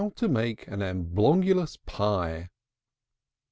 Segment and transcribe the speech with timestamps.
[0.15, 2.49] TO MAKE AN AMBLONGUS PIE.